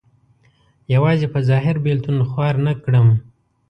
یوازې 0.93 1.27
په 1.33 1.39
ظاهر 1.49 1.75
بېلتون 1.85 2.17
خوار 2.29 2.55
نه 2.65 2.73
کړم. 2.83 3.07